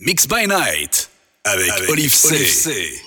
Mix 0.00 0.26
by 0.26 0.46
Night 0.48 1.10
avec, 1.44 1.70
Olive, 1.88 2.12
C. 2.12 2.46
C. 2.46 3.02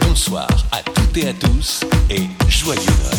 Bonsoir 0.00 0.46
à 0.72 0.80
toutes 0.82 1.16
et 1.18 1.28
à 1.28 1.32
tous 1.34 1.80
et 2.08 2.22
joyeux 2.48 2.80
Noël. 3.02 3.18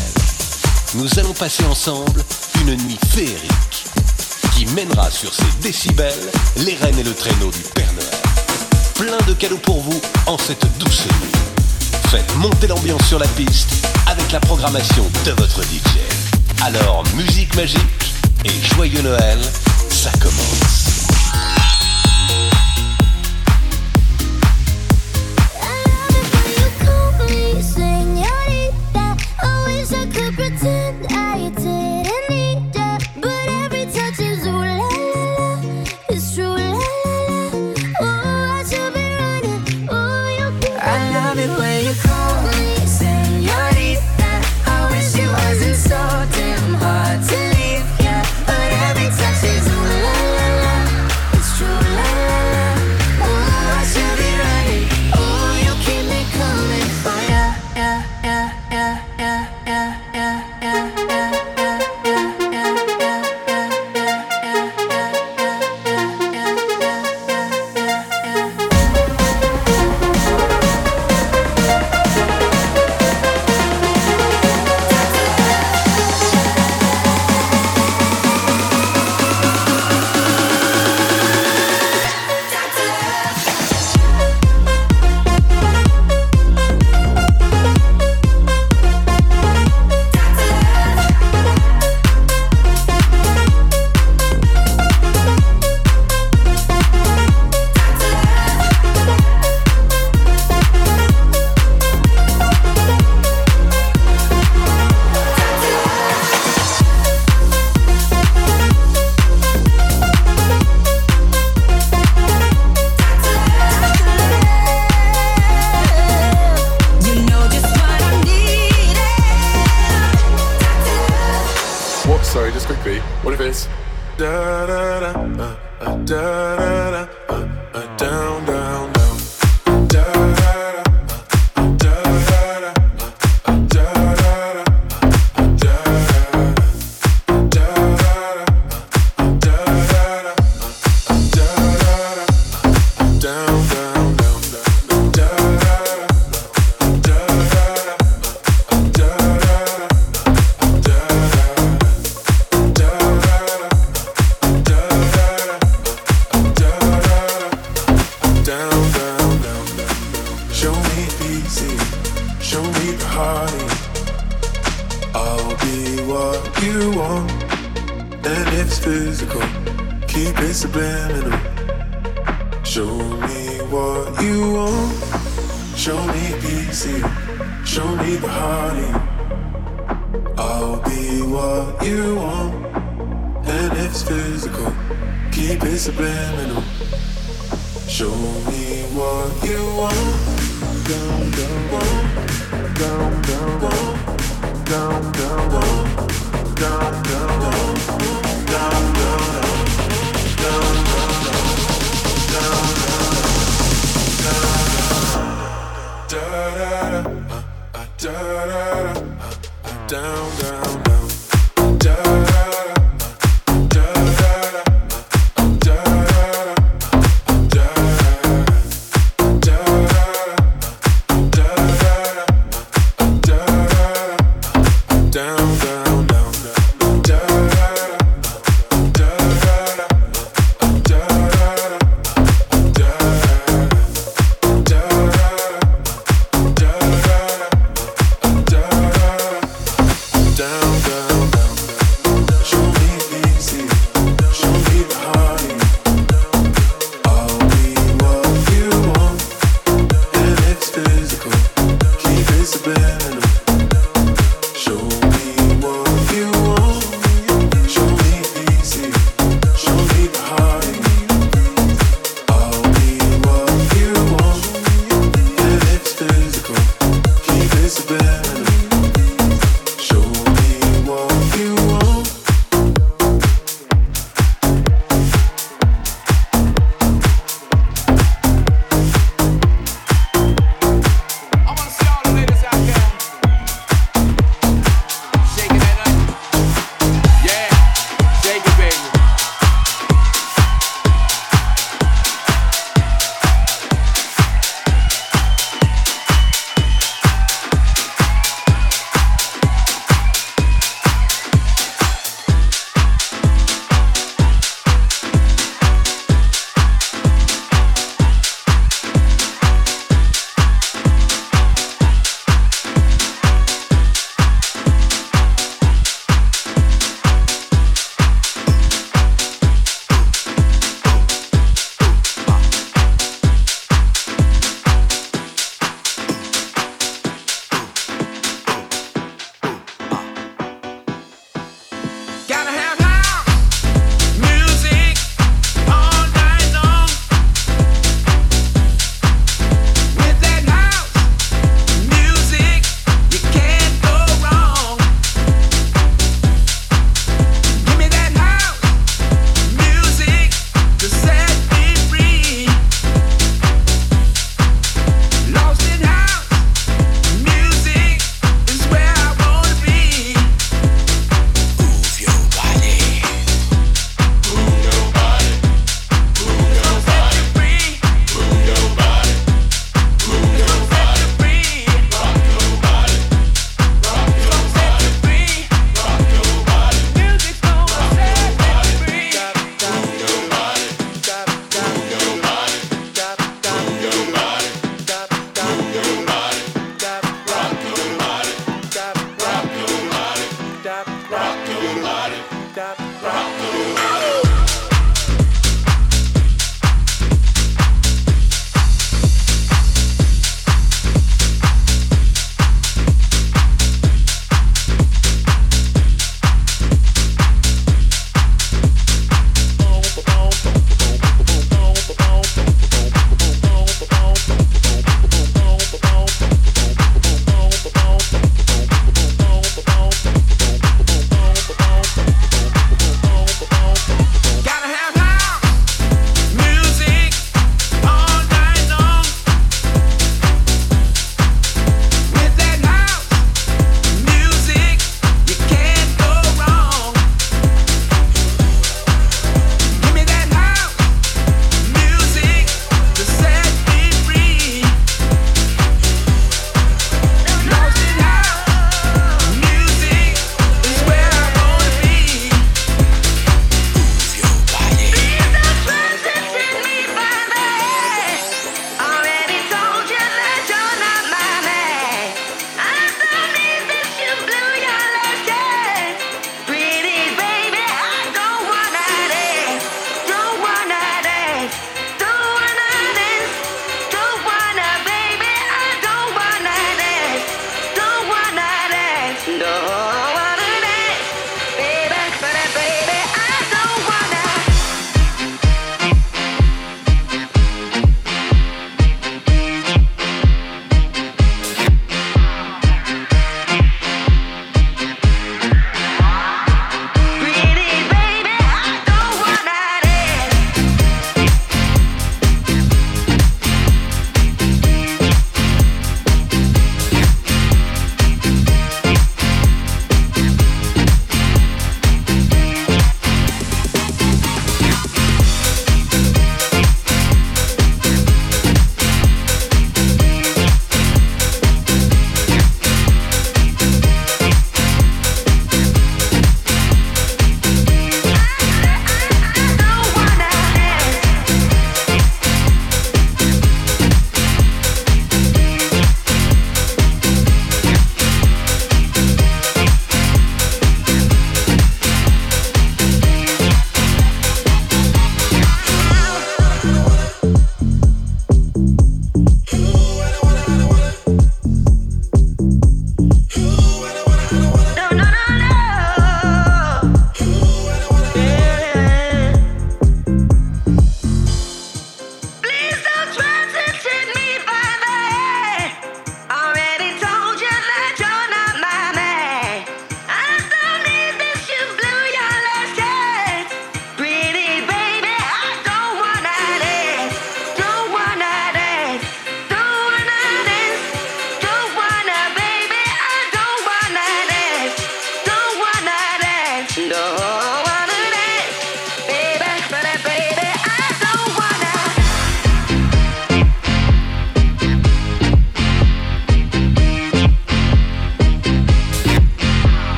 Nous 0.96 1.20
allons 1.20 1.34
passer 1.34 1.66
ensemble 1.66 2.24
une 2.62 2.76
nuit 2.78 2.98
féerique 3.14 3.86
qui 4.56 4.66
mènera 4.68 5.12
sur 5.12 5.32
ses 5.34 5.44
décibels 5.62 6.14
les 6.58 6.76
rennes 6.76 6.98
et 6.98 7.04
le 7.04 7.14
traîneau 7.14 7.52
du 7.52 7.62
Père 7.76 7.92
Noël. 7.94 8.22
Plein 8.96 9.28
de 9.28 9.34
cadeaux 9.34 9.58
pour 9.58 9.82
vous 9.82 10.02
en 10.26 10.38
cette 10.38 10.66
douce 10.80 11.06
nuit. 11.06 11.32
Faites 12.10 12.36
monter 12.38 12.68
l'ambiance 12.68 13.06
sur 13.08 13.20
la 13.20 13.28
piste 13.28 13.86
avec 14.08 14.32
la 14.32 14.40
programmation 14.40 15.04
de 15.26 15.32
votre 15.32 15.62
DJ. 15.64 16.64
Alors, 16.64 17.04
musique 17.16 17.54
magique 17.56 18.14
et 18.46 18.76
joyeux 18.76 19.02
Noël, 19.02 19.40
ça 19.90 20.12
commence. 20.20 20.97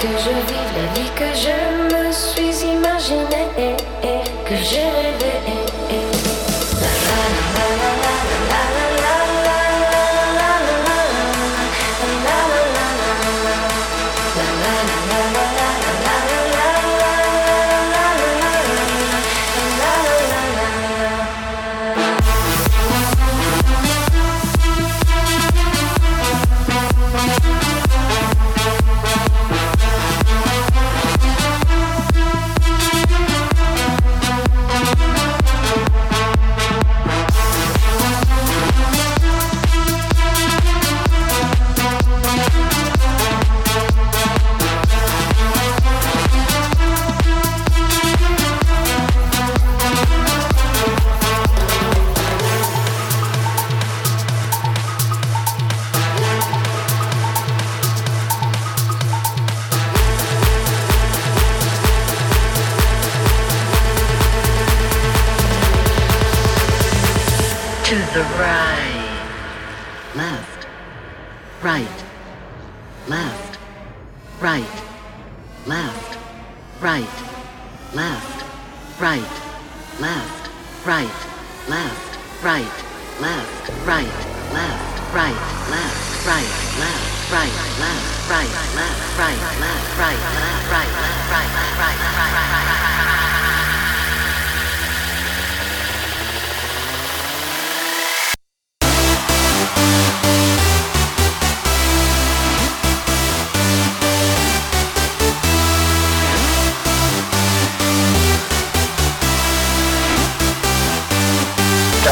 Que 0.00 0.08
je 0.08 0.30
vive 0.48 0.72
la 0.76 0.86
vie 0.94 1.10
que 1.14 1.30
je 1.34 1.56
me 1.94 2.12
suis 2.12 2.66
imaginée, 2.66 3.76
que 4.46 4.56
j'ai 4.56 4.78
rêvée. 4.78 6.09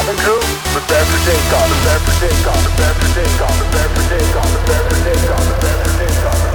Prepare 0.09 0.25
for 0.25 1.19
the 1.29 1.69
prepare 1.69 1.99
for 1.99 2.17
takeoff, 2.17 2.65
prepare 2.73 2.93
for 2.95 3.13
takeoff, 3.13 3.59
prepare 3.59 3.89
for 3.93 4.09
takeoff, 4.09 4.49
prepare 4.49 4.79
for 4.89 4.97
the 5.03 5.37
prepare 5.45 5.83
for 5.83 5.99
takeoff. 5.99 6.48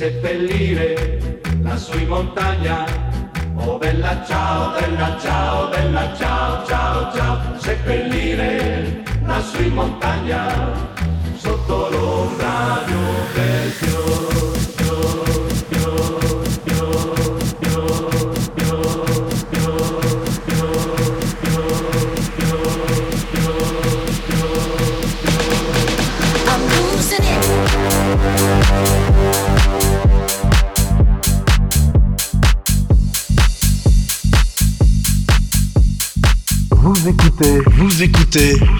seppellire 0.00 1.40
la 1.60 1.76
sui 1.76 2.06
montagna. 2.06 2.86
Oh 3.56 3.76
bella 3.76 4.24
ciao, 4.26 4.72
bella 4.80 5.18
ciao, 5.20 5.68
bella 5.68 6.16
ciao, 6.16 6.64
ciao, 6.64 7.12
ciao, 7.12 7.58
seppellire 7.58 9.02
la 9.26 9.42
sui 9.42 9.68
montagna. 9.68 10.89
beauté. 38.30 38.79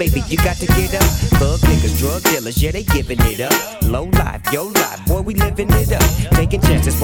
Baby, 0.00 0.24
you 0.28 0.38
got 0.38 0.56
to 0.56 0.66
get 0.66 0.94
up. 0.94 1.02
Thug 1.36 1.60
niggas, 1.60 1.98
drug 1.98 2.22
dealers, 2.22 2.62
yeah, 2.62 2.70
they 2.70 2.84
giving 2.84 3.20
it 3.20 3.40
up. 3.40 3.82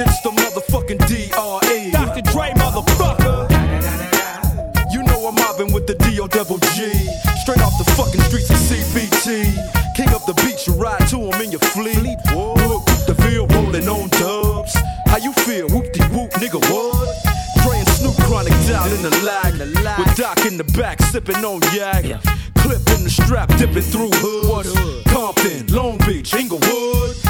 It's 0.00 0.20
the 0.20 0.30
motherfucking 0.30 1.02
DRE. 1.10 1.90
Dr. 1.90 2.22
Dre, 2.30 2.52
motherfucker. 2.54 3.50
You 4.92 5.02
know 5.02 5.26
I'm 5.26 5.34
mobbing 5.34 5.72
with 5.72 5.88
the 5.88 5.94
DO 5.94 6.28
double 6.28 6.58
G. 6.78 6.94
Straight 7.42 7.60
off 7.66 7.74
the 7.78 7.90
fucking 7.98 8.20
streets 8.30 8.48
of 8.48 8.62
CBT. 8.62 9.50
King 9.96 10.08
up 10.10 10.24
the 10.24 10.34
beach, 10.46 10.68
you 10.68 10.74
ride 10.74 11.02
to 11.08 11.18
him 11.18 11.40
in 11.42 11.50
your 11.50 11.58
fleet. 11.74 11.98
Whoop 12.30 12.86
the 13.10 13.14
Ville 13.26 13.48
rolling 13.48 13.88
on 13.88 14.08
dubs. 14.10 14.76
How 15.06 15.16
you 15.18 15.32
feel? 15.32 15.66
Whoop 15.66 15.92
de 15.92 16.04
whoop, 16.14 16.30
nigga, 16.38 16.62
what? 16.70 17.18
Dre 17.66 17.78
and 17.78 17.88
Snoop 17.98 18.14
chronic 18.22 18.54
down 18.70 18.92
in 18.94 19.02
the 19.02 19.10
lag. 19.26 19.58
With 19.98 20.14
Doc 20.14 20.46
in 20.46 20.58
the 20.58 20.68
back, 20.78 21.02
sipping 21.10 21.42
on 21.44 21.60
yak. 21.74 22.04
Clip 22.54 22.86
in 22.94 23.02
the 23.02 23.10
strap, 23.10 23.48
dipping 23.58 23.82
through 23.82 24.14
hoods. 24.22 24.70
Compton, 25.10 25.66
Long 25.74 25.98
Beach, 26.06 26.34
Inglewood. 26.34 27.27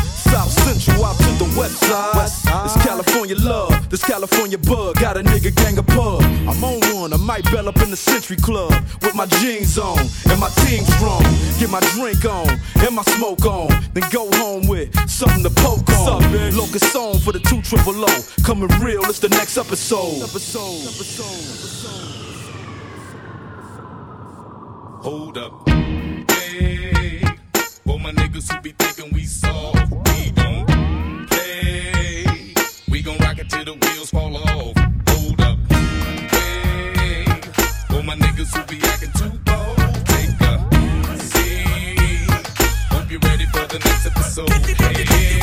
Central 0.89 1.05
out 1.05 1.17
to 1.19 1.45
the 1.45 1.59
west 1.59 1.79
side. 1.79 2.65
This 2.65 2.85
California 2.85 3.37
love, 3.37 3.91
this 3.91 4.05
California 4.05 4.59
bug. 4.59 4.97
Got 4.97 5.17
a 5.17 5.23
nigga 5.23 5.55
gang 5.55 5.79
of 5.79 5.87
pub. 5.87 6.23
I'm 6.23 6.63
on 6.65 6.81
one, 6.95 7.13
I 7.13 7.17
might 7.17 7.45
bell 7.45 7.69
up 7.69 7.77
in 7.79 7.91
the 7.91 7.97
Century 7.97 8.37
Club 8.37 8.73
with 9.03 9.15
my 9.15 9.27
jeans 9.27 9.79
on 9.79 9.99
and 9.99 10.41
my 10.41 10.49
team 10.65 10.85
strong. 10.85 11.23
Get 11.59 11.71
my 11.71 11.81
drink 11.95 12.25
on 12.25 12.49
and 12.49 12.95
my 12.95 13.03
smoke 13.03 13.45
on. 13.47 13.69
Then 13.95 14.05
go 14.11 14.31
home 14.37 14.67
with 14.67 14.95
something 15.09 15.43
to 15.43 15.51
poke 15.51 15.89
on. 15.91 16.23
Locust 16.57 16.93
song 16.93 17.19
for 17.19 17.33
the 17.33 17.41
two 17.41 17.63
triple 17.63 18.05
O. 18.05 18.25
Coming 18.45 18.69
real, 18.81 19.05
it's 19.05 19.19
the 19.19 19.29
next 19.29 19.57
episode. 19.57 20.23
Episode, 20.23 20.89
Hold 25.01 25.39
up. 25.39 25.69
Hey, 25.69 27.23
for 27.87 27.99
my 27.99 28.11
niggas 28.13 28.53
who 28.53 28.61
be 28.61 28.73
thinking 28.73 29.15
we 29.15 29.25
soft, 29.25 29.91
we 29.91 30.38
wheels 34.13 34.33
fall 34.33 34.37
off. 34.37 34.75
Hold 35.09 35.41
up. 35.41 35.59
Hey, 35.71 37.25
my 38.05 38.15
niggas 38.15 38.55
who 38.55 38.63
be 38.67 38.81
acting 38.87 39.13
too 39.13 39.31
bold, 39.45 39.77
take 40.07 40.41
a 40.41 41.19
seat. 41.19 42.31
Hope 42.91 43.11
you're 43.11 43.21
ready 43.21 43.47
for 43.47 43.67
the 43.67 43.79
next 43.79 44.07
episode. 44.07 44.51
Hey. 44.51 45.41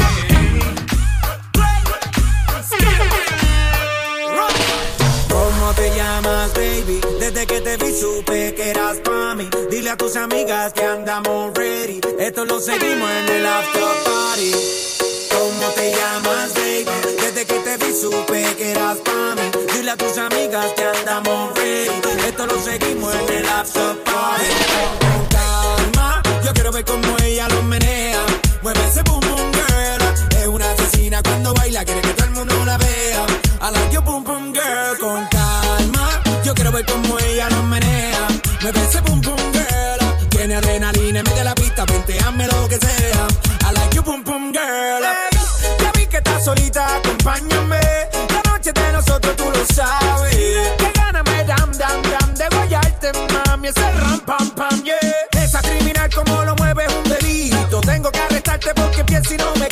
¿Cómo 5.29 5.73
te 5.73 5.95
llamas, 5.95 6.53
baby? 6.53 7.01
Desde 7.19 7.45
que 7.45 7.61
te 7.61 7.77
vi 7.77 7.91
supe 7.93 8.53
que 8.55 8.69
eras 8.69 8.97
pa' 8.97 9.35
mí. 9.35 9.49
Dile 9.69 9.89
a 9.91 9.97
tus 9.97 10.15
amigas 10.15 10.73
que 10.73 10.83
andamos 10.83 11.53
ready. 11.55 12.01
Esto 12.19 12.45
lo 12.45 12.59
seguimos 12.59 13.09
en 13.09 13.29
el 13.29 13.45
after 13.45 13.83
party. 14.05 14.94
¿Cómo 15.57 15.69
te 15.69 15.89
llamas, 15.91 16.53
baby? 16.53 16.85
Desde 17.21 17.45
que 17.45 17.53
te 17.59 17.77
vi 17.77 17.93
supe 17.93 18.55
que 18.57 18.71
eras 18.71 18.97
pa' 18.97 19.35
mí. 19.35 19.51
Dile 19.73 19.91
a 19.91 19.95
tus 19.95 20.17
amigas 20.17 20.65
que 20.75 20.83
andamos 20.83 21.53
ready. 21.55 22.27
Esto 22.27 22.45
lo 22.45 22.61
seguimos 22.61 23.15
en 23.15 23.37
el 23.37 23.47
after 23.47 24.03
party. 24.03 24.45
Con 24.99 25.25
calma, 25.27 26.21
yo 26.43 26.53
quiero 26.53 26.73
ver 26.73 26.83
cómo 26.83 27.07
ella 27.23 27.47
lo 27.47 27.63
menea. 27.63 28.19
Mueve 28.63 28.81
ese 28.85 29.01
boom 29.03 29.21
boom 29.21 29.51
girl. 29.53 30.37
Es 30.37 30.47
una 30.47 30.69
asesina 30.71 31.23
cuando 31.23 31.53
baila, 31.53 31.85
quiere 31.85 32.01
que 32.01 32.13
todo 32.13 32.25
el 32.25 32.31
mundo 32.31 32.65
la 32.65 32.77
vea. 32.77 33.25
I 33.61 33.71
like 33.71 33.93
your 33.93 34.03
boom 34.03 34.25
boom 34.25 34.51
girl. 34.51 34.97
Con 34.99 35.25
calma, 35.27 36.21
yo 36.43 36.53
quiero 36.53 36.73
ver 36.73 36.85
cómo 36.85 37.17
ella 37.19 37.49
lo 37.49 37.63
menea. 37.63 38.27
Mueve 38.61 38.83
ese 38.83 38.99
boom 38.99 39.21
boom 39.21 39.39
girl. 39.53 40.27
Tiene 40.29 40.55
adrenalina 40.55 41.23
de 41.23 41.43
la 41.45 41.55
pista, 41.55 41.85
venteame 41.85 42.45
lo 42.47 42.67
que 42.67 42.77
sea. 42.77 43.27
I 43.69 43.73
like 43.73 43.95
your 43.95 44.03
boom 44.03 44.21
boom 44.21 44.51
girl. 44.51 45.34
Solita, 46.45 46.97
acompáñame. 46.97 47.79
La 48.29 48.51
noche 48.51 48.71
de 48.71 48.91
nosotros 48.93 49.35
tú 49.35 49.45
lo 49.45 49.65
sabes. 49.73 50.35
Que 50.77 50.91
gana 50.93 51.23
me 51.23 51.43
dam 51.43 51.71
dam 51.71 52.01
dam 52.03 52.33
de 52.35 52.47
guayarte, 52.55 53.11
mami. 53.33 53.69
Ese 53.69 53.91
ram 53.93 54.19
pam 54.19 54.49
pam, 54.51 54.83
yeah. 54.83 55.43
Esa 55.43 55.61
criminal 55.61 56.09
como 56.13 56.43
lo 56.43 56.55
mueve 56.55 56.85
es 56.85 56.93
un 56.93 57.03
delito. 57.03 57.81
Tengo 57.81 58.11
que 58.11 58.19
arrestarte 58.19 58.73
porque 58.75 59.03
pienso 59.03 59.33
y 59.33 59.37
no 59.37 59.55
me 59.55 59.67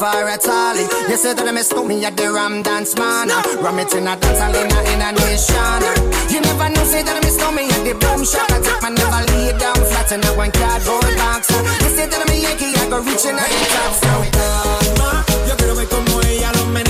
me 0.00 0.06
never 0.06 0.26
left 0.26 0.46
her 0.46 0.48
at 0.48 0.48
all. 0.48 0.76
You 1.08 1.16
say 1.16 1.34
that 1.34 1.46
I 1.46 1.52
miss 1.52 1.72
me 1.72 2.04
at 2.04 2.16
the 2.16 2.32
Ram 2.32 2.62
Dance 2.62 2.94
Man. 2.96 3.28
Ram 3.62 3.78
it 3.78 3.92
in 3.94 4.06
a 4.06 4.16
dance 4.16 4.38
hall 4.40 4.54
in 4.54 4.70
a, 4.70 4.80
in 4.92 5.00
a 5.00 5.12
nation. 5.12 5.82
You 6.32 6.40
never 6.40 6.68
know, 6.70 6.84
say 6.84 7.02
that 7.02 7.16
I 7.16 7.20
miss 7.20 7.36
me 7.36 7.68
at 7.68 7.84
the 7.84 7.94
boom 8.00 8.24
shop. 8.24 8.50
I 8.50 8.60
take 8.60 8.82
my 8.82 8.90
never 8.90 9.22
lay 9.32 9.52
down 9.58 9.76
flat 9.76 10.12
in 10.12 10.24
a 10.24 10.30
one 10.36 10.52
cardboard 10.52 11.16
box. 11.16 11.50
You 11.50 11.90
say 11.96 12.06
that 12.06 12.20
I'm 12.20 12.32
a 12.32 12.36
Yankee, 12.36 12.74
I 12.76 12.88
go 12.88 13.00
reaching 13.00 13.36
out 13.36 13.48
the 13.48 13.66
top. 13.74 13.92
So 14.00 14.12
calma, 14.36 15.24
yo 15.48 15.56
quiero 15.56 15.74
ver 15.74 15.88
cómo 15.88 16.20
ella 16.22 16.52
lo 16.56 16.64
menea. 16.66 16.89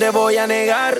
te 0.00 0.08
voy 0.08 0.38
a 0.38 0.46
negar. 0.46 0.99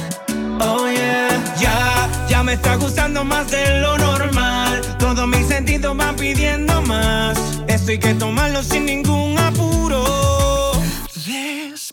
Yeah, 0.61 1.55
ya, 1.59 2.27
ya 2.29 2.43
me 2.43 2.53
está 2.53 2.75
gustando 2.75 3.23
más 3.23 3.49
de 3.49 3.79
lo 3.81 3.97
normal. 3.97 4.81
Todos 4.99 5.27
mis 5.27 5.47
sentidos 5.47 5.97
van 5.97 6.15
pidiendo 6.15 6.81
más. 6.83 7.37
Esto 7.67 7.91
hay 7.91 7.97
que 7.97 8.13
tomarlo 8.13 8.61
sin 8.61 8.85
ningún 8.85 9.39
apuro. 9.39 10.71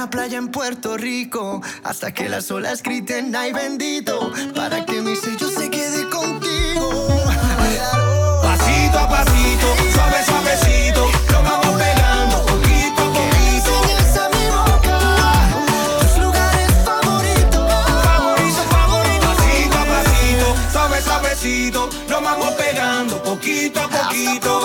una 0.00 0.08
playa 0.08 0.38
en 0.38 0.48
Puerto 0.48 0.96
Rico 0.96 1.60
hasta 1.84 2.14
que 2.14 2.26
las 2.26 2.50
olas 2.50 2.82
griten 2.82 3.36
ay 3.36 3.52
bendito 3.52 4.32
para 4.54 4.86
que 4.86 5.02
mi 5.02 5.14
sello 5.14 5.50
se 5.50 5.68
quede 5.68 6.08
contigo. 6.08 7.06
Pasito 8.42 8.98
a 8.98 9.06
pasito, 9.10 9.66
suave 9.92 10.24
suavecito, 10.24 11.06
lo 11.30 11.42
vamos 11.42 11.82
pegando 11.82 12.46
poquito 12.46 13.02
a 13.02 13.12
poquito. 13.12 13.72
A 14.22 14.28
mi 14.32 14.46
boca 14.56 14.98
tus 16.00 16.22
lugares 16.24 16.70
favoritos, 16.82 17.68
favoritos, 18.02 18.66
favoritos. 18.70 19.26
Pasito 19.36 19.76
a 19.76 19.84
pasito, 19.84 20.72
suave 20.72 21.02
suavecito, 21.02 21.90
lo 22.08 22.20
vamos 22.22 22.52
pegando 22.52 23.22
poquito 23.22 23.80
a 23.80 23.88
poquito. 23.88 24.59